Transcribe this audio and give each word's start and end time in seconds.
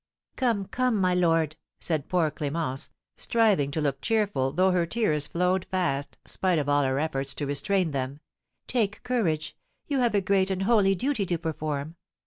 "Come, 0.35 0.65
come, 0.65 0.95
my 0.95 1.13
lord," 1.13 1.57
said 1.79 2.09
poor 2.09 2.31
Clémence, 2.31 2.89
striving 3.17 3.69
to 3.69 3.81
look 3.81 4.01
cheerful, 4.01 4.51
though 4.51 4.71
her 4.71 4.87
tears 4.87 5.27
flowed 5.27 5.65
fast, 5.69 6.17
spite 6.25 6.57
of 6.57 6.67
all 6.67 6.81
her 6.81 6.97
efforts 6.97 7.35
to 7.35 7.45
restrain 7.45 7.91
them, 7.91 8.19
"take 8.65 9.03
courage, 9.03 9.55
you 9.85 9.99
have 9.99 10.15
a 10.15 10.21
great 10.21 10.49
and 10.49 10.63
holy 10.63 10.95
duty 10.95 11.27
to 11.27 11.37
perform. 11.37 11.97